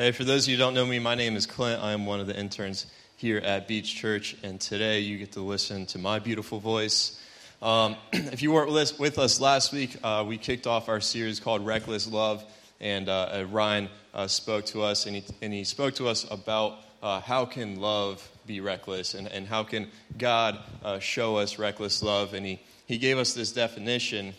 [0.00, 1.82] Hey, for those of you who don't know me, my name is Clint.
[1.82, 2.86] I am one of the interns
[3.18, 7.20] here at Beach Church, and today you get to listen to my beautiful voice.
[7.60, 11.66] Um, if you weren't with us last week, uh, we kicked off our series called
[11.66, 12.42] Reckless Love,
[12.80, 16.26] and uh, uh Ryan uh, spoke to us, and he, and he spoke to us
[16.30, 19.86] about uh, how can love be reckless, and, and how can
[20.16, 24.32] God uh, show us reckless love, and he, he gave us this definition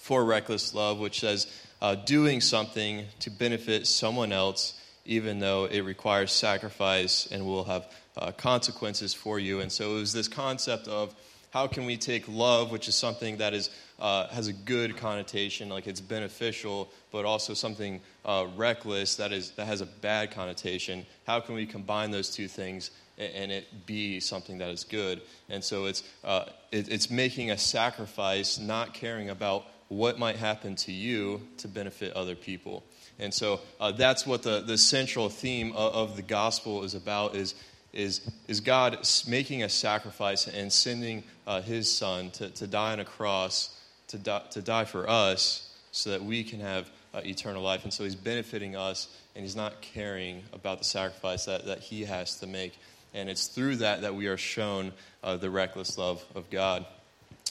[0.00, 1.46] for reckless love, which says
[1.82, 7.90] uh, doing something to benefit someone else, even though it requires sacrifice and will have
[8.16, 9.58] uh, consequences for you.
[9.58, 11.12] And so it was this concept of
[11.50, 13.68] how can we take love, which is something that is,
[13.98, 19.50] uh, has a good connotation, like it's beneficial, but also something uh, reckless that, is,
[19.52, 21.04] that has a bad connotation.
[21.26, 25.20] How can we combine those two things and, it be something that is good?
[25.50, 30.74] And so it's, uh, it, it's making a sacrifice, not caring about what might happen
[30.74, 32.82] to you to benefit other people.
[33.18, 37.36] And so uh, that's what the, the central theme of, of, the gospel is about
[37.36, 37.54] is,
[37.92, 43.00] is, is God making a sacrifice and sending uh, his son to, to die on
[43.00, 47.62] a cross to die, to die for us so that we can have uh, eternal
[47.62, 47.84] life.
[47.84, 52.04] And so he's benefiting us and he's not caring about the sacrifice that, that he
[52.04, 52.78] has to make.
[53.12, 56.86] And it's through that that we are shown uh, the reckless love of God.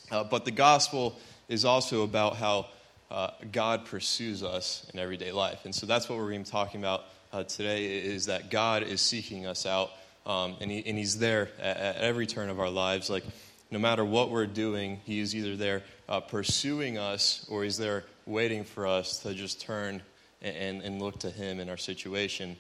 [0.10, 1.18] Uh, but the gospel
[1.52, 2.66] is also about how
[3.12, 5.66] uh, God pursues us in everyday life.
[5.66, 8.84] And so that's what we're going to be talking about uh, today is that God
[8.84, 9.92] is seeking us out
[10.26, 13.10] um, and, he, and He's there at, at, every turn of our lives.
[13.10, 13.26] Like,
[13.70, 18.06] no matter what we're doing, He is either there uh, pursuing us or He's there
[18.26, 20.02] waiting for us to just turn
[20.42, 22.56] and, and look to Him in our situation.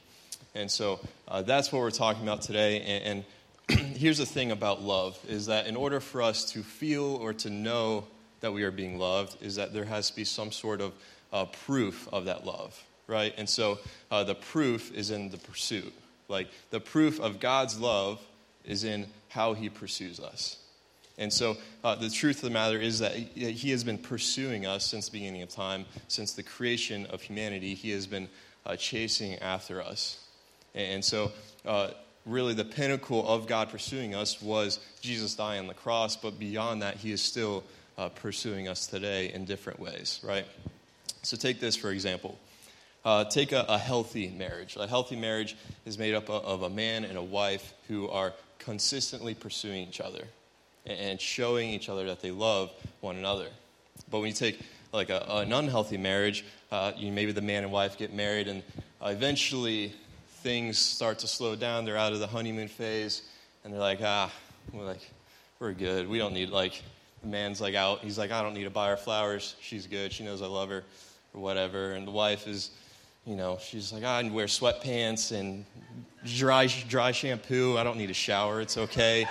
[0.53, 2.81] And so uh, that's what we're talking about today.
[2.81, 3.25] And,
[3.69, 7.31] and here's the thing about love is that in order for us to feel or
[7.35, 8.05] to know
[8.41, 10.93] that we are being loved is that there has to be some sort of
[11.31, 13.33] uh, proof of that love, right?
[13.37, 15.93] And so uh, the proof is in the pursuit.
[16.27, 18.19] Like the proof of God's love
[18.65, 20.57] is in how he pursues us.
[21.17, 24.85] And so uh, the truth of the matter is that he has been pursuing us
[24.85, 27.75] since the beginning of time, since the creation of humanity.
[27.75, 28.27] He has been
[28.65, 30.19] uh, chasing after us.
[30.73, 31.31] And so,
[31.65, 31.91] uh,
[32.25, 36.81] really, the pinnacle of God pursuing us was Jesus dying on the cross, but beyond
[36.81, 37.63] that, he is still
[38.01, 40.45] uh, pursuing us today in different ways, right?
[41.21, 42.37] So take this for example.
[43.05, 44.75] Uh, take a, a, healthy marriage.
[44.75, 49.33] A healthy marriage is made up of a man and a wife who are consistently
[49.33, 50.23] pursuing each other
[50.85, 53.47] and showing each other that they love one another.
[54.09, 54.59] But when you take
[54.93, 58.63] like a, an unhealthy marriage, uh, you, maybe the man and wife get married, and
[59.03, 59.93] eventually
[60.41, 61.85] things start to slow down.
[61.85, 63.23] They're out of the honeymoon phase,
[63.63, 64.31] and they're like, ah,
[64.73, 65.07] we're like,
[65.59, 66.07] we're good.
[66.07, 66.81] We don't need like
[67.21, 67.99] the man's like out.
[67.99, 69.55] He's like, I don't need to buy her flowers.
[69.61, 70.11] She's good.
[70.11, 70.83] She knows I love her,
[71.33, 71.93] or whatever.
[71.93, 72.71] And the wife is,
[73.25, 75.65] you know, she's like, I wear sweatpants and
[76.25, 77.77] dry dry shampoo.
[77.77, 78.61] I don't need a shower.
[78.61, 79.27] It's okay.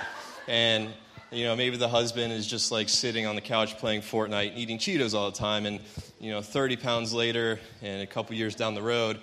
[0.49, 0.91] And
[1.33, 4.79] you know, maybe the husband is just like sitting on the couch playing Fortnite, eating
[4.79, 5.81] Cheetos all the time, and
[6.19, 9.21] you know, 30 pounds later, and a couple years down the road,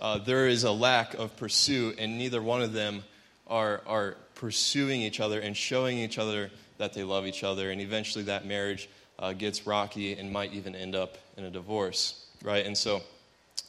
[0.00, 3.04] uh, there is a lack of pursuit, and neither one of them
[3.46, 6.50] are are pursuing each other and showing each other
[6.82, 8.88] that they love each other, and eventually that marriage
[9.20, 12.66] uh, gets rocky and might even end up in a divorce, right?
[12.66, 13.02] And so,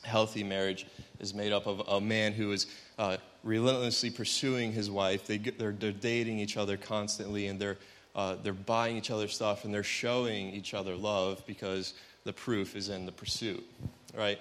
[0.01, 0.87] healthy marriage
[1.19, 2.65] is made up of a man who is
[2.97, 5.27] uh, relentlessly pursuing his wife.
[5.27, 7.77] They they're, they're dating each other constantly, and they're
[8.15, 12.75] uh, they're buying each other stuff, and they're showing each other love because the proof
[12.75, 13.63] is in the pursuit,
[14.17, 14.39] right?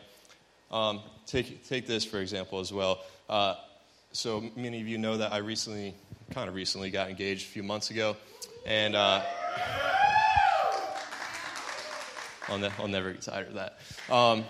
[0.71, 3.01] Um, take take this for example as well.
[3.29, 3.57] Uh,
[4.13, 5.95] so many of you know that I recently,
[6.31, 8.17] kind of recently, got engaged a few months ago.
[8.65, 9.23] And uh,
[12.49, 13.79] I'll, ne- I'll, never get tired of that.
[14.09, 14.45] Um,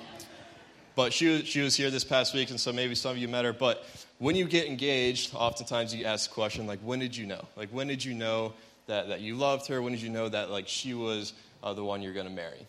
[0.95, 3.29] but she was, she was here this past week, and so maybe some of you
[3.29, 3.53] met her.
[3.53, 3.87] But
[4.19, 7.45] when you get engaged, oftentimes you ask the question, like, when did you know?
[7.57, 8.53] Like, when did you know
[8.87, 9.81] that, that you loved her?
[9.81, 12.67] When did you know that, like, she was uh, the one you're going to marry?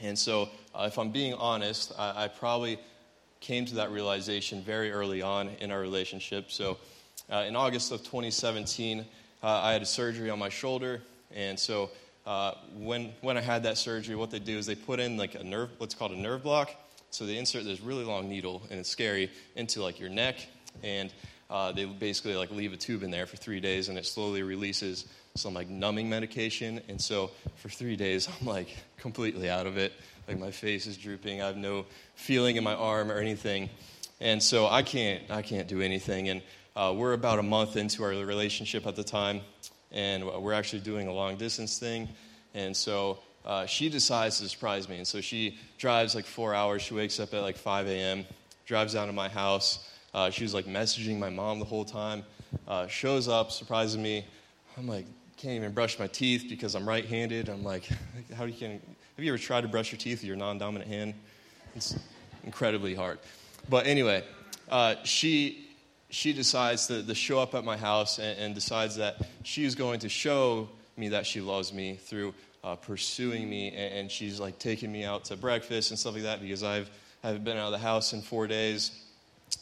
[0.00, 2.78] And so, uh, if I'm being honest, I, I, probably
[3.40, 6.50] came to that realization very early on in our relationship.
[6.50, 6.78] So,
[7.30, 9.06] uh, in August of 2017,
[9.42, 11.02] uh, I had a surgery on my shoulder,
[11.34, 11.90] and so
[12.26, 15.34] uh, when when I had that surgery, what they do is they put in like
[15.34, 16.74] a nerve, what's called a nerve block.
[17.10, 20.36] So they insert this really long needle, and it's scary, into like your neck,
[20.82, 21.12] and
[21.48, 24.42] uh, they basically like leave a tube in there for three days, and it slowly
[24.42, 25.06] releases
[25.36, 26.80] some like numbing medication.
[26.88, 29.92] And so for three days, I'm like completely out of it.
[30.26, 31.40] Like my face is drooping.
[31.40, 31.86] I have no
[32.16, 33.70] feeling in my arm or anything,
[34.20, 36.28] and so I can't I can't do anything.
[36.28, 36.42] And
[36.76, 39.40] uh, we're about a month into our relationship at the time,
[39.90, 42.08] and we're actually doing a long distance thing.
[42.54, 44.98] And so uh, she decides to surprise me.
[44.98, 46.82] And so she drives like four hours.
[46.82, 48.26] She wakes up at like 5 a.m.
[48.66, 49.90] drives down to my house.
[50.12, 52.24] Uh, she was like messaging my mom the whole time.
[52.68, 54.24] Uh, shows up, surprises me.
[54.76, 55.06] I'm like,
[55.36, 57.48] can't even brush my teeth because I'm right handed.
[57.48, 57.88] I'm like,
[58.36, 58.72] how do you can,
[59.16, 61.14] have you ever tried to brush your teeth with your non dominant hand?
[61.74, 61.96] It's
[62.44, 63.18] incredibly hard.
[63.68, 64.24] But anyway,
[64.68, 65.65] uh, she,
[66.10, 70.00] she decides to, to, show up at my house and, and decides that she's going
[70.00, 72.32] to show me that she loves me through
[72.62, 73.68] uh, pursuing me.
[73.68, 76.90] And, and, she's like taking me out to breakfast and stuff like that because I've,
[77.22, 78.90] I haven't been out of the house in four days.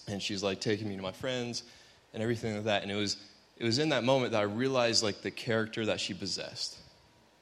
[0.08, 1.62] And she's like taking me to my friends
[2.12, 2.82] and everything like that.
[2.82, 3.17] And it was,
[3.56, 6.79] it was in that moment that I realized like the character that she possessed.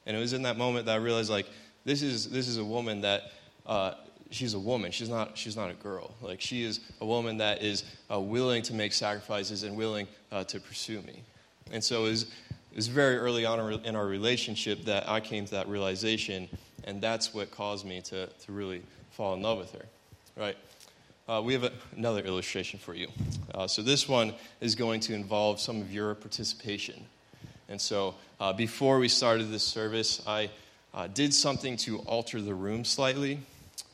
[0.05, 1.47] And it was in that moment that I realized like
[1.85, 3.31] this is, this is a woman that
[3.65, 3.93] uh,
[4.33, 4.91] she's a woman.
[4.91, 6.13] She's not, she's not a girl.
[6.21, 10.43] Like, she is a woman that is uh, willing to make sacrifices and willing uh,
[10.45, 11.21] to pursue me.
[11.71, 15.45] And so it was, it was very early on in our relationship that I came
[15.45, 16.49] to that realization,
[16.83, 18.81] and that's what caused me to, to really
[19.11, 19.85] fall in love with her,
[20.35, 20.57] right?
[21.27, 23.07] Uh, we have a, another illustration for you.
[23.53, 27.05] Uh, so this one is going to involve some of your participation.
[27.69, 30.49] And so uh, before we started this service, I
[30.93, 33.39] uh, did something to alter the room slightly.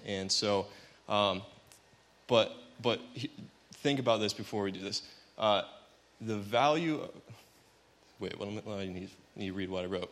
[0.05, 0.67] And so,
[1.07, 1.41] um,
[2.27, 2.51] but,
[2.81, 2.99] but
[3.73, 5.01] think about this before we do this.
[5.37, 5.63] Uh,
[6.21, 7.11] the value, Of,
[8.19, 10.11] wait, well, I need, need to read what I wrote.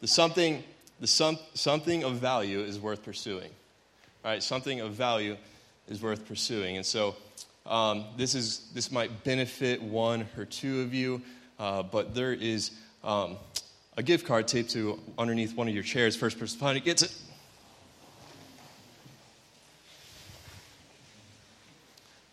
[0.00, 0.62] The something,
[1.00, 3.50] the some, something of value is worth pursuing.
[4.24, 5.36] All right, something of value
[5.88, 6.76] is worth pursuing.
[6.76, 7.16] And so,
[7.66, 11.20] um, this, is, this might benefit one or two of you,
[11.58, 12.70] uh, but there is
[13.04, 13.36] um,
[13.96, 16.16] a gift card taped to underneath one of your chairs.
[16.16, 17.12] First person to find it gets it.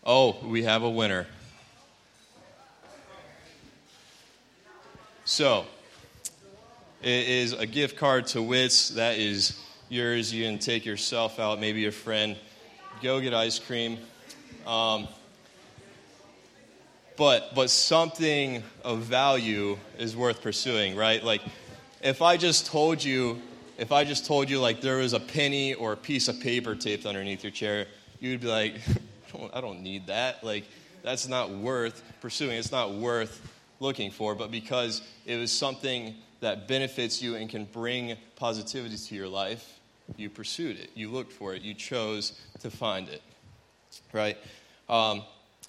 [0.08, 1.26] Oh, we have a winner.
[5.24, 5.66] So,
[7.02, 8.90] it is a gift card to Whit's.
[8.90, 10.32] That is yours.
[10.32, 12.36] You can take yourself out, maybe a friend.
[13.02, 13.98] Go get ice cream.
[14.64, 15.08] Um,
[17.16, 21.20] but, but something of value is worth pursuing, right?
[21.20, 21.42] Like,
[22.00, 23.42] if I just told you,
[23.76, 26.76] if I just told you, like, there was a penny or a piece of paper
[26.76, 27.86] taped underneath your chair,
[28.20, 28.74] you'd be like,
[29.36, 30.42] don't, I don't need that.
[30.44, 30.64] Like,
[31.02, 32.56] that's not worth pursuing.
[32.56, 33.40] It's not worth
[33.80, 34.34] looking for.
[34.34, 39.78] But because it was something that benefits you and can bring positivity to your life,
[40.16, 40.90] you pursued it.
[40.94, 41.62] You looked for it.
[41.62, 43.22] You chose to find it.
[44.12, 44.36] Right?
[44.88, 45.22] Um,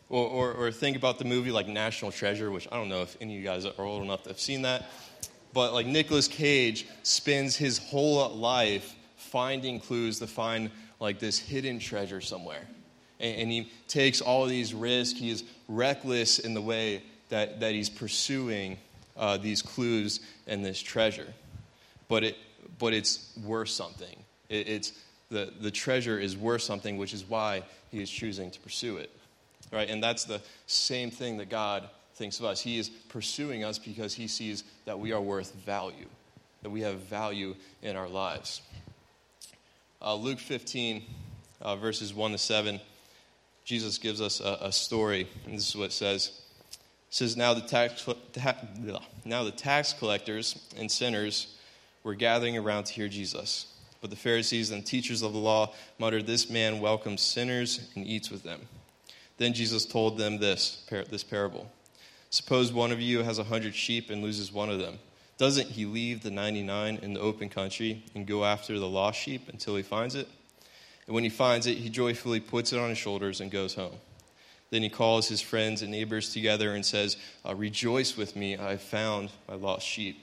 [0.10, 3.18] or, or, or, think about the movie like National Treasure, which I don't know if
[3.20, 4.86] any of you guys are old enough to have seen that.
[5.54, 11.80] But like Nicolas Cage spends his whole life finding clues to find like this hidden
[11.80, 12.68] treasure somewhere
[13.20, 15.20] and, he takes all these risks.
[15.20, 18.78] He is reckless in the way that, that he's pursuing
[19.16, 21.28] uh, these clues and this treasure.
[22.08, 22.38] But, it,
[22.80, 24.24] but it's worth something.
[24.50, 24.94] It, it's,
[25.30, 29.12] the, the treasure is worth something, which is why he is choosing to pursue it.
[29.72, 29.90] Right?
[29.90, 32.62] And that's the same thing that God thinks of us.
[32.62, 36.08] He is pursuing us because he sees that we are worth value,
[36.64, 38.62] that we have value in our lives.
[40.02, 41.04] Uh, Luke 15,
[41.62, 42.80] uh, verses 1 to 7.
[43.68, 46.40] Jesus gives us a, a story, and this is what it says.
[46.72, 46.78] It
[47.10, 48.08] says, now the, tax,
[49.26, 51.58] now the tax collectors and sinners
[52.02, 53.74] were gathering around to hear Jesus.
[54.00, 58.32] But the Pharisees and teachers of the law muttered, This man welcomes sinners and eats
[58.32, 58.62] with them.
[59.36, 61.70] Then Jesus told them this, this parable
[62.30, 64.98] Suppose one of you has a hundred sheep and loses one of them.
[65.38, 69.50] Doesn't he leave the 99 in the open country and go after the lost sheep
[69.50, 70.30] until he finds it?
[71.08, 73.96] And when he finds it, he joyfully puts it on his shoulders and goes home.
[74.70, 78.76] Then he calls his friends and neighbors together and says, uh, Rejoice with me, I
[78.76, 80.20] found my lost sheep.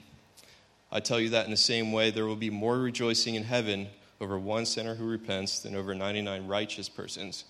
[0.91, 3.87] I tell you that in the same way, there will be more rejoicing in heaven
[4.21, 7.43] over one sinner who repents than over 99 righteous persons,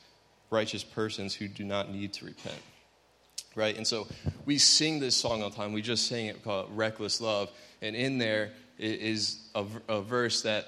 [0.49, 2.59] righteous persons who do not need to repent.
[3.55, 3.75] Right?
[3.75, 4.07] And so
[4.45, 5.73] we sing this song all the time.
[5.73, 7.51] We just sang it called Reckless Love.
[7.81, 10.67] And in there is a, a verse that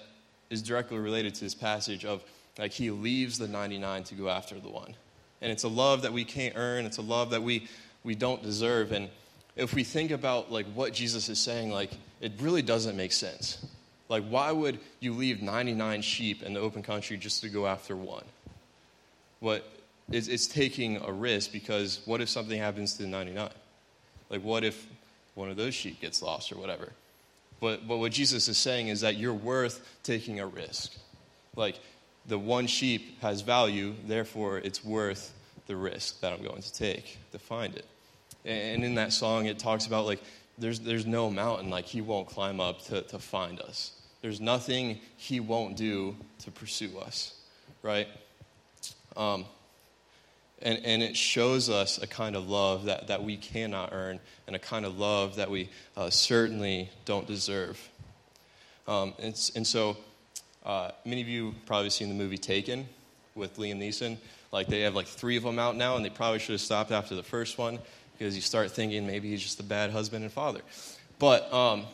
[0.49, 2.23] is directly related to this passage of
[2.57, 4.95] like he leaves the 99 to go after the one.
[5.41, 6.85] And it's a love that we can't earn.
[6.85, 7.67] It's a love that we,
[8.03, 8.91] we don't deserve.
[8.91, 9.09] And
[9.55, 13.65] if we think about like what Jesus is saying, like it really doesn't make sense.
[14.09, 17.95] Like why would you leave 99 sheep in the open country just to go after
[17.95, 18.23] one?
[19.39, 19.69] What
[20.09, 23.49] it's, it's taking a risk because what if something happens to the 99?
[24.29, 24.87] Like what if
[25.35, 26.91] one of those sheep gets lost or whatever?
[27.59, 30.93] But, but what Jesus is saying is that you're worth taking a risk.
[31.55, 31.79] Like
[32.27, 35.33] the one sheep has value, therefore it's worth
[35.67, 37.85] the risk that I'm going to take to find it.
[38.45, 40.21] And in that song, it talks about like
[40.57, 43.91] there's, there's no mountain like he won't climb up to, to find us.
[44.21, 47.33] There's nothing he won't do to pursue us,
[47.83, 48.07] right?
[49.15, 49.45] Um,
[50.61, 54.55] And, and it shows us a kind of love that, that we cannot earn and
[54.55, 57.77] a kind of love that we uh, certainly don't deserve.
[58.87, 59.97] Um, and, and so,
[60.67, 62.87] uh, many of you probably seen the movie Taken
[63.33, 64.17] with Liam Neeson.
[64.51, 66.91] Like, they have like three of them out now, and they probably should have stopped
[66.91, 67.79] after the first one
[68.17, 70.61] because you start thinking maybe he's just a bad husband and father.
[71.19, 71.85] But, um,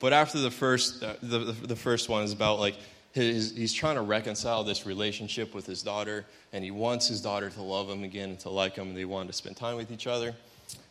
[0.00, 2.76] but after the first, uh, the, the, the first one is about like
[3.12, 7.48] his, he's trying to reconcile this relationship with his daughter, and he wants his daughter
[7.48, 9.90] to love him again and to like him, and they want to spend time with
[9.90, 10.34] each other.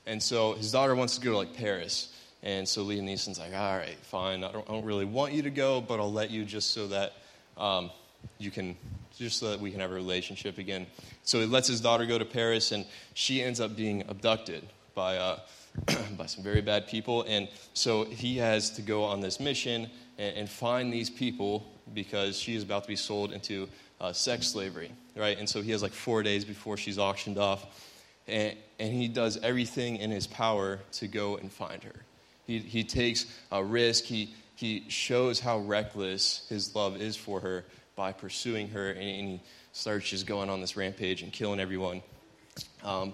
[0.08, 2.14] And so his daughter wants to go to like Paris.
[2.44, 4.44] And so Liam Neeson's like, all right, fine.
[4.44, 6.88] I don't, I don't really want you to go, but I'll let you just so
[6.88, 7.14] that
[7.58, 7.90] um,
[8.38, 8.76] you can,
[9.18, 10.86] just so that we can have a relationship again.
[11.24, 15.16] So he lets his daughter go to Paris, and she ends up being abducted by,
[15.16, 15.40] uh,
[16.18, 17.24] by some very bad people.
[17.30, 22.38] And so he has to go on this mission and, and find these people because
[22.38, 23.70] she is about to be sold into
[24.02, 25.38] uh, sex slavery, right?
[25.38, 27.90] And so he has like four days before she's auctioned off,
[28.28, 32.04] and, and he does everything in his power to go and find her.
[32.46, 37.66] He, he takes a risk, he, he shows how reckless his love is for her
[37.96, 42.02] by pursuing her, and, and he starts just going on this rampage and killing everyone.
[42.84, 43.14] Um,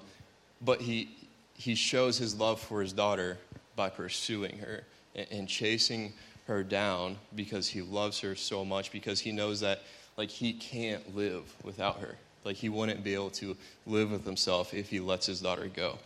[0.62, 1.10] but he,
[1.54, 3.38] he shows his love for his daughter
[3.76, 4.84] by pursuing her
[5.16, 6.14] and, and chasing
[6.48, 9.84] her down because he loves her so much because he knows that
[10.18, 12.16] like he can't live without her.
[12.44, 13.56] Like he wouldn't be able to
[13.86, 16.00] live with himself if he lets his daughter go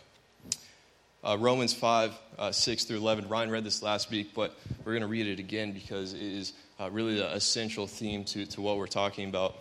[1.24, 4.54] uh, romans 5 uh, 6 through 11 ryan read this last week but
[4.84, 8.46] we're going to read it again because it is uh, really the essential theme to,
[8.46, 9.56] to what we're talking about.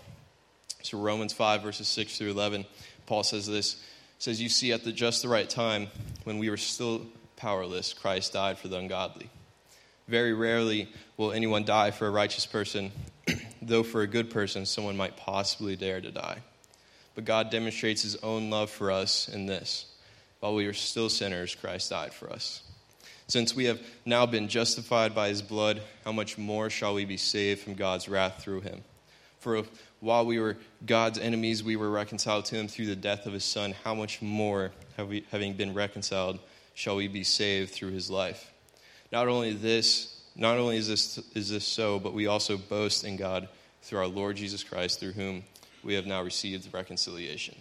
[0.82, 2.66] So romans 5 verses 6 through 11
[3.06, 3.82] paul says this.
[4.20, 5.88] Says you see at the just the right time
[6.24, 7.06] when we were still
[7.36, 9.30] powerless christ died for the ungodly.
[10.08, 12.92] Very rarely will anyone die for a righteous person,
[13.62, 16.40] though for a good person, someone might possibly dare to die.
[17.16, 19.86] But God demonstrates his own love for us in this
[20.44, 22.64] while we were still sinners, Christ died for us.
[23.28, 27.16] Since we have now been justified by his blood, how much more shall we be
[27.16, 28.84] saved from God's wrath through him?
[29.40, 29.70] For if,
[30.02, 33.46] while we were God's enemies, we were reconciled to him through the death of his
[33.46, 34.74] son, how much more,
[35.08, 36.40] we, having been reconciled,
[36.74, 38.52] shall we be saved through his life?
[39.14, 43.16] Not only this, not only is this, is this so, but we also boast in
[43.16, 43.48] God
[43.82, 45.46] through our Lord Jesus Christ, through whom
[45.86, 47.56] we have now received reconciliation.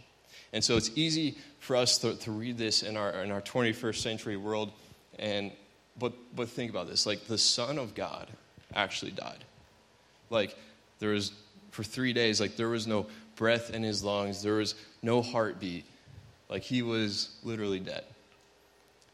[0.52, 3.96] And so it's easy for us to, to read this in our, in our 21st
[3.96, 4.72] century world.
[5.18, 5.50] And,
[5.98, 8.28] but, but think about this like, the Son of God
[8.74, 9.44] actually died.
[10.30, 10.56] Like,
[10.98, 11.32] there was,
[11.70, 13.06] for three days, like, there was no
[13.36, 15.84] breath in his lungs, there was no heartbeat.
[16.48, 18.04] Like, he was literally dead.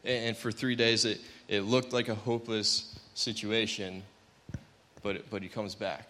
[0.03, 4.03] And, and for three days, it, it looked like a hopeless situation,
[5.01, 6.09] but, but he comes back.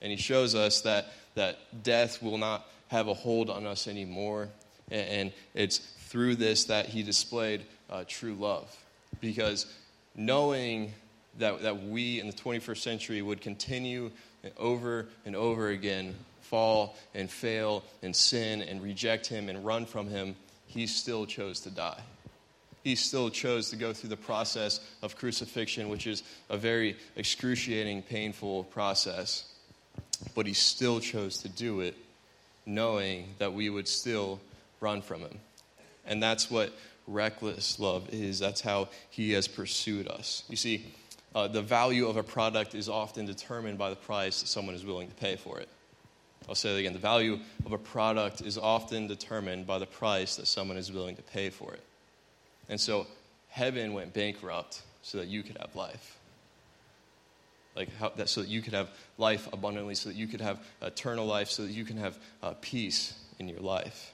[0.00, 4.48] And he shows us that, that death will not have a hold on us anymore.
[4.90, 8.74] And, it's through this that he displayed uh, true love.
[9.20, 9.66] Because
[10.16, 10.92] knowing
[11.38, 14.10] that, that we in the 21st century would continue
[14.56, 20.08] over and over again fall and fail and sin and reject him and run from
[20.08, 20.34] him,
[20.66, 22.00] he still chose to die
[22.88, 28.02] he still chose to go through the process of crucifixion, which is a very excruciating,
[28.02, 29.44] painful process.
[30.34, 31.96] But he still chose to do it,
[32.66, 34.40] knowing that we would still
[34.80, 35.38] run from him.
[36.06, 36.72] And that's what
[37.06, 38.38] reckless love is.
[38.38, 40.44] That's how he has pursued us.
[40.48, 40.86] You see,
[41.34, 44.84] uh, the value of a product is often determined by the price that someone is
[44.84, 45.68] willing to pay for it.
[46.48, 46.94] I'll say it again.
[46.94, 51.16] The value of a product is often determined by the price that someone is willing
[51.16, 51.82] to pay for it.
[52.70, 53.06] And so
[53.48, 56.17] heaven went bankrupt so that you could have life.
[57.78, 60.60] Like how, that, so that you could have life abundantly, so that you could have
[60.82, 64.12] eternal life, so that you can have uh, peace in your life.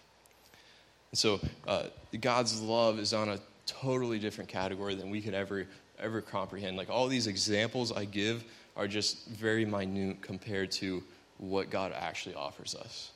[1.11, 1.85] And so uh,
[2.21, 5.67] God's love is on a totally different category than we could ever
[5.99, 6.77] ever comprehend.
[6.77, 8.45] Like all these examples I give
[8.77, 11.03] are just very minute compared to
[11.39, 13.13] what God actually offers us.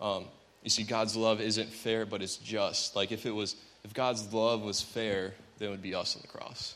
[0.00, 0.26] Um,
[0.62, 2.96] you see, God's love isn't fair, but it's just.
[2.96, 6.22] Like if it was if God's love was fair, then it would be us on
[6.22, 6.74] the cross.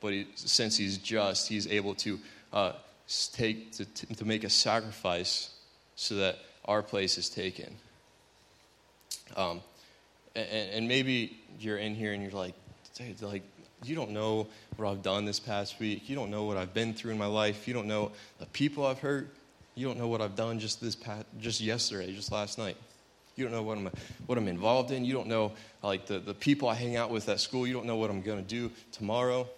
[0.00, 2.18] But he, since He's just, He's able to
[2.52, 2.72] uh,
[3.32, 5.50] take to, to make a sacrifice
[5.96, 7.74] so that our place is taken.
[9.36, 9.60] Um,
[10.34, 12.54] and, and, maybe you're in here and you're like,
[13.20, 13.42] like
[13.84, 16.08] you don't know what I've done this past week.
[16.08, 17.68] You don't know what I've been through in my life.
[17.68, 19.28] You don't know the people I've hurt.
[19.74, 22.76] You don't know what I've done just this past, just yesterday, just last night.
[23.36, 23.90] You don't know what I'm,
[24.26, 25.04] what I'm involved in.
[25.04, 25.52] You don't know
[25.82, 27.66] like the, the people I hang out with at school.
[27.66, 29.48] You don't know what I'm going to do tomorrow.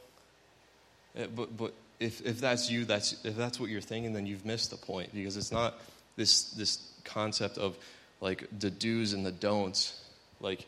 [1.17, 4.45] Eh, but, but if, if that's you, that's, if that's what you're thinking, then you've
[4.45, 5.79] missed the point because it's not
[6.17, 7.77] this, this concept of
[8.21, 10.01] like the do's and the don'ts.
[10.41, 10.67] Like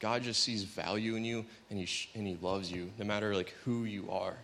[0.00, 3.34] God just sees value in you and he, sh- and he loves you no matter
[3.34, 4.36] like who you are.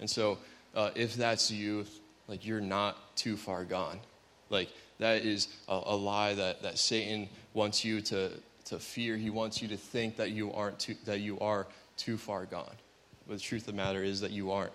[0.00, 0.38] And so
[0.74, 1.86] uh, if that's you,
[2.26, 4.00] like you're not too far gone.
[4.48, 8.30] Like that is a, a lie that, that Satan wants you to,
[8.66, 9.16] to fear.
[9.16, 12.74] He wants you to think that you aren't too, that you are too far gone.
[13.30, 14.72] But the truth of the matter is that you aren't.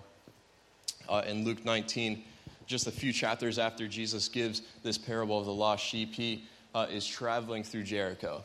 [1.10, 2.24] Uh, in Luke 19,
[2.68, 6.88] just a few chapters after Jesus gives this parable of the lost sheep, he uh,
[6.90, 8.42] is traveling through Jericho.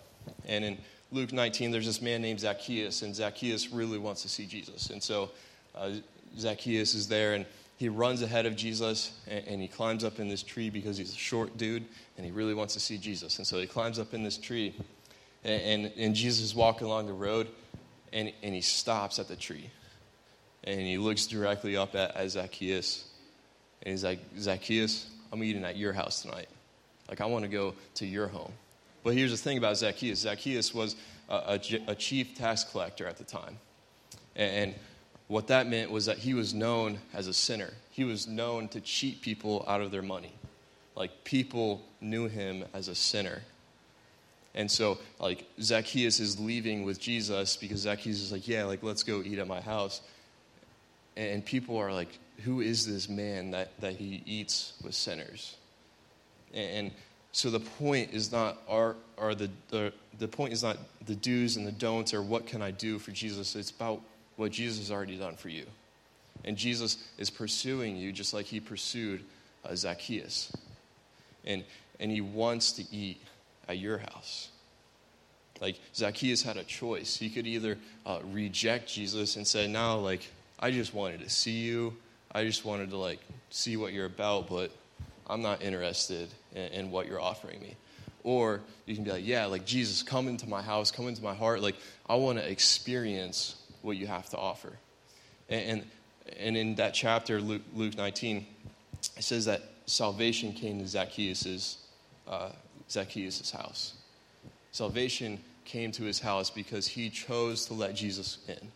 [0.49, 0.79] And in
[1.13, 4.91] Luke 19, there's this man named Zacchaeus, and Zacchaeus really wants to see Jesus.
[4.91, 5.31] And so
[5.77, 5.93] uh,
[6.37, 10.29] Zacchaeus is there, and he runs ahead of Jesus, and, and, he climbs up in
[10.29, 11.85] this tree because he's a short dude,
[12.17, 13.39] and he really wants to see Jesus.
[13.39, 14.75] And so he climbs up in this tree,
[15.45, 17.47] and, and, and Jesus is walking along the road,
[18.13, 19.71] and, and he stops at the tree.
[20.65, 23.05] And he looks directly up at, at Zacchaeus,
[23.83, 26.49] and he's like, Zacchaeus, I'm eating at your house tonight.
[27.09, 28.53] Like, I want to go to your home.
[29.03, 30.97] But here's the thing about Zacchaeus Zacchaeus was
[31.29, 33.59] a, a, a chief tax collector at the time.
[34.37, 34.75] And, and
[35.29, 37.71] what that meant was that he was known as a sinner.
[37.91, 40.33] He was known to cheat people out of their money.
[40.97, 43.41] Like, people knew him as a sinner.
[44.55, 49.05] And so, like, Zacchaeus is leaving with Jesus because Zacchaeus is like, yeah, like, let's
[49.05, 50.01] go eat at my house.
[51.17, 55.57] And people are like, who is this man that, that he eats with sinners?
[56.55, 56.91] And
[57.33, 61.57] so the point is not are, are the, the, the point is not the do's
[61.57, 63.55] and the don'ts or what can I do for Jesus.
[63.55, 64.01] It's about
[64.37, 65.67] what Jesus has already done for you.
[66.45, 69.23] And Jesus is pursuing you just like he pursued
[69.65, 70.53] uh, Zacchaeus.
[71.45, 71.65] And,
[71.99, 73.21] and he wants to eat
[73.69, 74.49] at your house.
[75.61, 77.17] Like Zacchaeus had a choice.
[77.17, 77.77] He could either
[78.07, 80.27] uh, reject Jesus and say, No, like,
[80.61, 81.97] I just wanted to see you.
[82.33, 84.71] I just wanted to like see what you're about, but
[85.27, 87.77] I'm not interested in, in, what you're offering me.
[88.23, 91.35] Or you can be like, yeah, like Jesus, come into my house, come into my
[91.35, 91.63] heart.
[91.63, 91.77] Like
[92.09, 94.73] I want to experience what you have to offer.
[95.49, 95.87] And, and,
[96.39, 98.47] and in that chapter, Luke, Luke 19,
[99.17, 101.79] it says that salvation came to Zacchaeus's,
[102.29, 102.51] uh,
[102.91, 103.95] Zacchaeus' house.
[104.73, 108.71] Salvation came to his house because he chose to let Jesus in.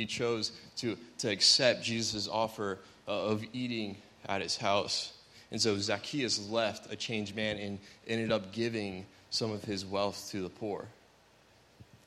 [0.00, 5.12] He chose to, to accept Jesus' offer uh, of eating at his house.
[5.50, 10.30] And so Zacchaeus left a changed man and ended up giving some of his wealth
[10.30, 10.86] to the poor.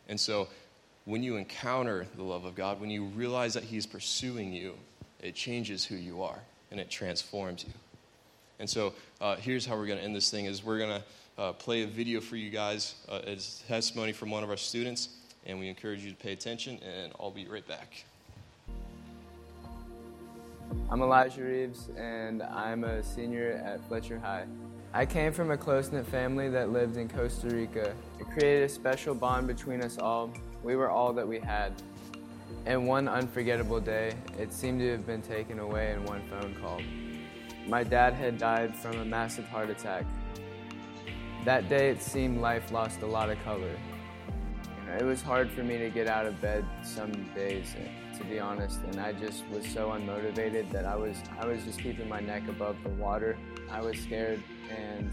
[0.10, 0.48] And so
[1.06, 4.74] when you encounter the love of God, when you realize that he's pursuing you,
[5.22, 6.40] it changes who you are
[6.72, 7.74] and it transforms you.
[8.58, 11.42] And so uh, here's how we're going to end this thing is we're going to
[11.44, 15.10] uh, play a video for you guys uh, as testimony from one of our students
[15.46, 18.06] and we encourage you to pay attention, and I'll be right back.
[20.90, 24.46] I'm Elijah Reeves, and I'm a senior at Fletcher High.
[24.94, 27.96] I came from a close knit family that lived in Costa Rica.
[28.20, 30.32] It created a special bond between us all.
[30.64, 31.74] We were all that we had.
[32.66, 36.80] And one unforgettable day, it seemed to have been taken away in one phone call.
[37.68, 40.06] My dad had died from a massive heart attack.
[41.44, 43.76] That day, it seemed life lost a lot of color.
[45.00, 47.76] It was hard for me to get out of bed some days,
[48.16, 51.80] to be honest, and I just was so unmotivated that I was I was just
[51.80, 53.36] keeping my neck above the water.
[53.72, 55.12] I was scared and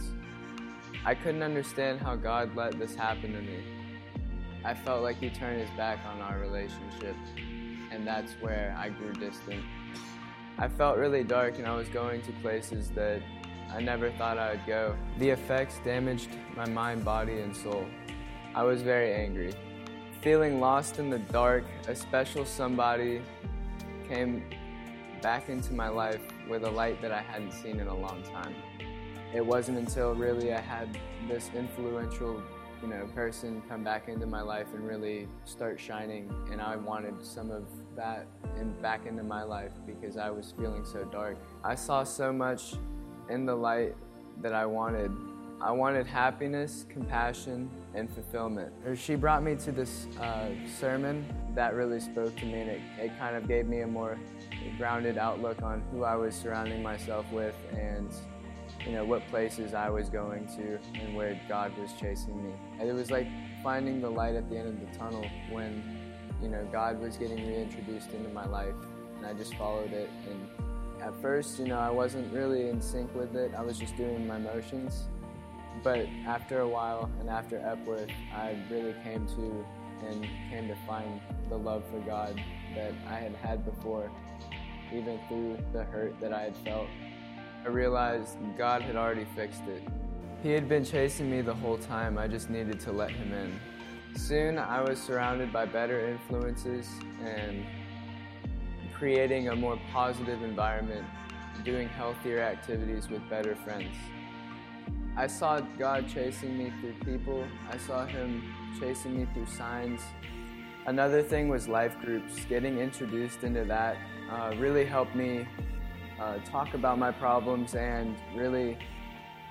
[1.06, 3.64] I couldn't understand how God let this happen to me.
[4.66, 7.16] I felt like he turned his back on our relationship,
[7.90, 9.64] and that's where I grew distant.
[10.58, 13.22] I felt really dark and I was going to places that
[13.72, 14.94] I never thought I would go.
[15.16, 17.86] The effects damaged my mind, body, and soul.
[18.54, 19.54] I was very angry
[20.22, 23.22] feeling lost in the dark, a special somebody
[24.06, 24.44] came
[25.22, 28.54] back into my life with a light that I hadn't seen in a long time.
[29.34, 32.42] It wasn't until really I had this influential,
[32.82, 37.24] you know, person come back into my life and really start shining and I wanted
[37.24, 37.64] some of
[37.96, 38.26] that
[38.58, 41.36] in, back into my life because I was feeling so dark.
[41.64, 42.74] I saw so much
[43.30, 43.94] in the light
[44.42, 45.12] that I wanted
[45.62, 48.72] I wanted happiness, compassion, and fulfillment.
[48.94, 53.18] She brought me to this uh, sermon that really spoke to me, and it, it
[53.18, 54.18] kind of gave me a more
[54.78, 58.10] grounded outlook on who I was surrounding myself with and
[58.86, 62.54] you know what places I was going to and where God was chasing me.
[62.78, 63.26] And it was like
[63.62, 65.82] finding the light at the end of the tunnel when
[66.40, 68.74] you know God was getting reintroduced into my life
[69.18, 73.14] and I just followed it and at first you know I wasn't really in sync
[73.14, 73.52] with it.
[73.56, 75.08] I was just doing my motions
[75.82, 79.64] but after a while and after Epworth, I really came to
[80.06, 82.40] and came to find the love for God
[82.74, 84.10] that I had had before,
[84.92, 86.86] even through the hurt that I had felt.
[87.64, 89.82] I realized God had already fixed it.
[90.42, 93.60] He had been chasing me the whole time, I just needed to let him in.
[94.18, 96.88] Soon I was surrounded by better influences
[97.22, 97.64] and
[98.94, 101.06] creating a more positive environment,
[101.64, 103.94] doing healthier activities with better friends.
[105.16, 108.42] I saw God chasing me through people, I saw Him
[108.78, 110.00] chasing me through signs.
[110.86, 112.44] Another thing was life groups.
[112.48, 113.96] Getting introduced into that
[114.30, 115.46] uh, really helped me
[116.18, 118.78] uh, talk about my problems and really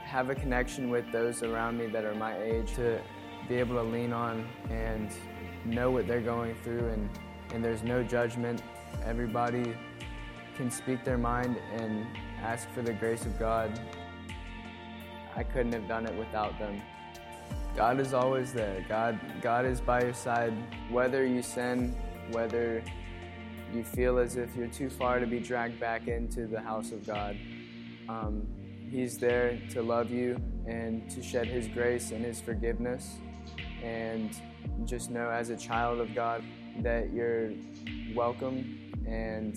[0.03, 2.99] have a connection with those around me that are my age to
[3.47, 5.11] be able to lean on and
[5.65, 7.09] know what they're going through and,
[7.53, 8.63] and there's no judgment.
[9.05, 9.75] Everybody
[10.55, 12.05] can speak their mind and
[12.41, 13.79] ask for the grace of God.
[15.39, 16.81] I couldn't have done it without them.
[17.73, 18.85] God is always there.
[18.89, 20.53] God, God is by your side.
[20.91, 21.95] Whether you sin,
[22.31, 22.83] whether
[23.73, 27.07] you feel as if you're too far to be dragged back into the house of
[27.07, 27.37] God,
[28.09, 28.45] um,
[28.91, 33.15] He's there to love you and to shed His grace and His forgiveness.
[33.81, 34.35] And
[34.83, 36.43] just know as a child of God
[36.81, 37.51] that you're
[38.13, 39.55] welcome and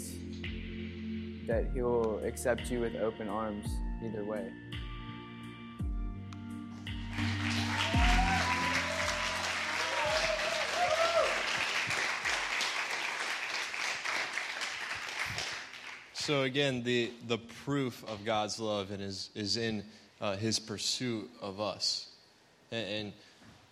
[1.48, 3.66] that He will accept you with open arms
[4.04, 4.48] either way.
[16.22, 19.82] So again, the, the proof of God's love and is, is in
[20.20, 22.06] uh, his pursuit of us.
[22.70, 23.12] And, and,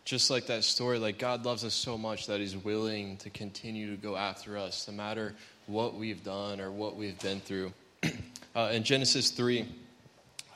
[0.05, 3.95] just like that story, like God loves us so much that he's willing to continue
[3.95, 5.33] to go after us, no matter
[5.67, 7.73] what we've done or what we've been through.
[8.57, 9.69] uh, in Genesis 3,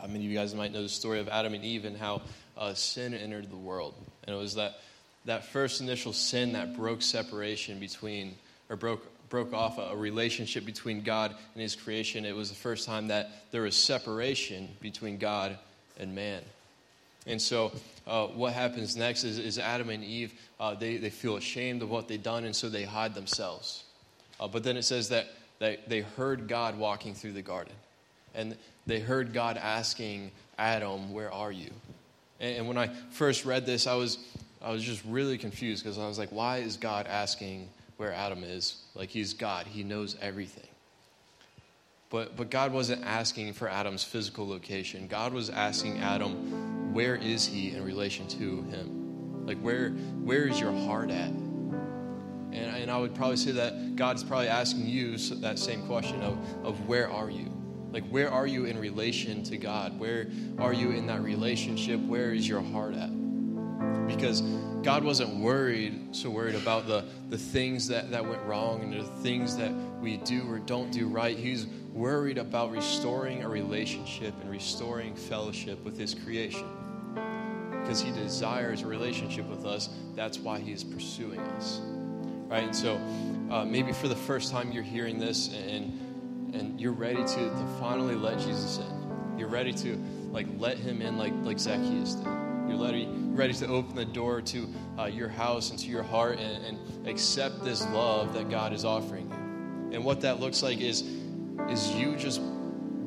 [0.01, 2.23] how many of you guys might know the story of Adam and Eve and how
[2.59, 3.95] uh, sin entered the world?
[4.27, 4.81] And it was that,
[5.27, 8.35] that first initial sin that broke separation between,
[8.69, 12.25] or broke broke off a relationship between God and His creation.
[12.25, 15.59] It was the first time that there was separation between God
[15.99, 16.43] and man.
[17.27, 17.73] And so,
[18.07, 21.91] uh, what happens next is, is Adam and Eve, uh, they, they feel ashamed of
[21.91, 23.85] what they've done, and so they hide themselves.
[24.39, 27.73] Uh, but then it says that, that they heard God walking through the garden.
[28.35, 28.57] And
[28.87, 31.71] they heard God asking Adam, Where are you?
[32.41, 34.19] And, and when I first read this, I was,
[34.63, 38.43] I was just really confused because I was like, Why is God asking where Adam
[38.43, 38.83] is.
[38.95, 40.69] Like he's God, he knows everything.
[42.11, 45.09] But, but God wasn't asking for Adam's physical location.
[45.09, 49.47] God was asking Adam, where is he in relation to him?
[49.47, 51.31] Like, where, where is your heart at?
[51.31, 56.39] And, and I would probably say that God's probably asking you that same question of,
[56.65, 57.53] of where are you?
[57.91, 59.99] Like, where are you in relation to God?
[59.99, 60.29] Where
[60.59, 62.01] are you in that relationship?
[62.01, 63.11] Where is your heart at?
[64.07, 64.43] Because
[64.85, 69.03] God wasn't worried, so worried about the, the things that, that went wrong and the
[69.23, 71.37] things that we do or don't do right.
[71.37, 76.69] He's worried about restoring a relationship and restoring fellowship with His creation.
[77.81, 79.89] Because He desires a relationship with us.
[80.15, 81.81] That's why He is pursuing us.
[81.83, 82.65] Right?
[82.65, 83.01] And so
[83.51, 87.77] uh, maybe for the first time you're hearing this and, and you're ready to, to
[87.81, 89.39] finally let Jesus in.
[89.39, 89.99] You're ready to
[90.31, 92.44] like let Him in like, like Zacchaeus did.
[92.69, 96.39] You're ready, ready to open the door to uh, your house and to your heart
[96.39, 99.97] and, and accept this love that God is offering you.
[99.97, 101.03] And what that looks like is,
[101.69, 102.41] is you just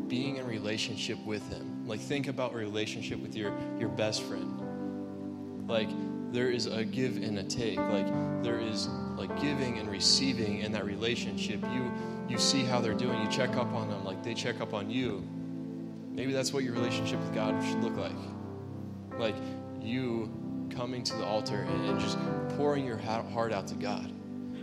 [0.07, 1.87] being in relationship with Him.
[1.87, 5.67] Like, think about relationship with your, your best friend.
[5.67, 5.89] Like,
[6.31, 7.79] there is a give and a take.
[7.79, 8.07] Like,
[8.43, 11.63] there is like giving and receiving in that relationship.
[11.73, 11.91] You,
[12.29, 14.91] you see how they're doing, you check up on them, like they check up on
[14.91, 15.27] you.
[16.11, 18.15] Maybe that's what your relationship with God should look like
[19.19, 19.35] like
[19.81, 20.31] you
[20.75, 22.17] coming to the altar and, just
[22.55, 24.11] pouring your heart out to God.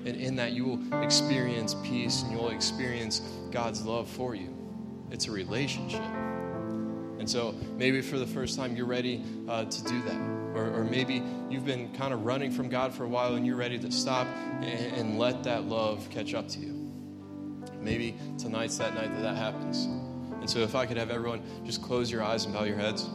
[0.06, 4.54] And in that, you will experience peace and you'll experience God's love for you.
[5.10, 6.02] It's a relationship.
[7.18, 10.20] And so maybe for the first time, you're ready uh, to do that.
[10.54, 13.56] Or, or, maybe you've been kind of running from God for a while and you're
[13.56, 14.28] ready to stop
[14.60, 16.92] and, and let that love catch up to you.
[17.80, 19.86] Maybe tonight's that night that that happens.
[20.40, 23.08] And so if I could have everyone just close your eyes and bow your heads.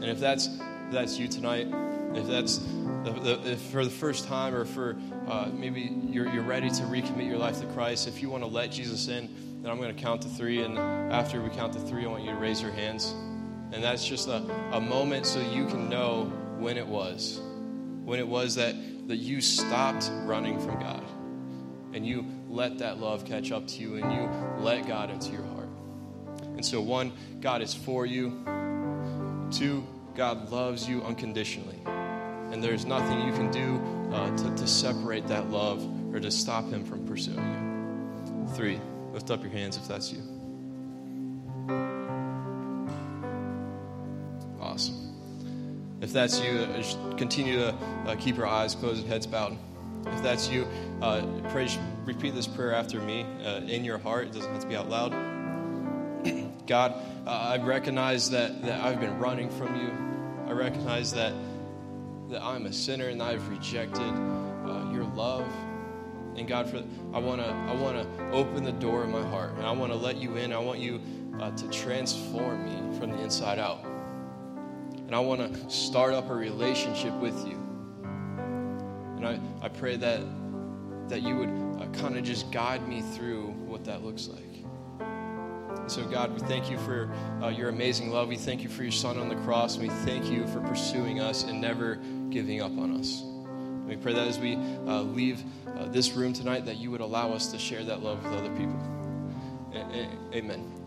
[0.00, 0.48] And if that's
[0.90, 1.68] that's you tonight,
[2.14, 2.58] if that's
[3.04, 4.96] the, the, if for the first time or for
[5.28, 8.48] uh, maybe you're, you're ready to recommit your life to Christ, if you want to
[8.48, 9.28] let Jesus in,
[9.62, 10.62] then I'm going to count to three.
[10.62, 13.14] And after we count to three, I want you to raise your hands.
[13.72, 16.24] And that's just a, a moment so you can know
[16.58, 17.40] when it was.
[18.04, 18.74] When it was that,
[19.08, 21.04] that you stopped running from God
[21.92, 24.28] and you let that love catch up to you and you
[24.62, 25.68] let God into your heart.
[26.42, 28.44] And so, one, God is for you.
[29.50, 29.84] Two,
[30.14, 31.78] God loves you unconditionally.
[31.86, 35.84] And there's nothing you can do uh, to, to separate that love
[36.14, 38.54] or to stop Him from pursuing you.
[38.54, 38.80] Three,
[39.12, 40.20] lift up your hands if that's you.
[44.60, 45.10] Awesome.
[46.00, 47.74] If that's you, uh, continue to
[48.06, 49.56] uh, keep your eyes closed and heads bowed.
[50.06, 50.66] If that's you,
[51.02, 51.68] uh, pray,
[52.04, 54.28] repeat this prayer after me uh, in your heart.
[54.28, 55.39] It doesn't have to be out loud.
[56.70, 56.94] God,
[57.26, 59.90] uh, I recognize that, that I've been running from you.
[60.46, 61.34] I recognize that,
[62.28, 65.52] that I'm a sinner and I've rejected uh, your love.
[66.36, 69.54] And God, for I want to I want to open the door of my heart
[69.54, 70.52] and I want to let you in.
[70.52, 71.00] I want you
[71.40, 73.84] uh, to transform me from the inside out.
[74.94, 77.58] And I want to start up a relationship with you.
[79.16, 80.20] And I, I pray that
[81.08, 84.49] that you would uh, kind of just guide me through what that looks like.
[85.90, 87.10] And so, God, we thank you for
[87.42, 88.28] uh, your amazing love.
[88.28, 89.74] We thank you for your Son on the cross.
[89.74, 91.96] And we thank you for pursuing us and never
[92.30, 93.22] giving up on us.
[93.22, 97.00] And we pray that as we uh, leave uh, this room tonight, that you would
[97.00, 98.78] allow us to share that love with other people.
[99.74, 100.79] A- a- amen.